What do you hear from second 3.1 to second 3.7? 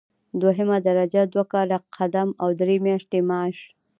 معاش.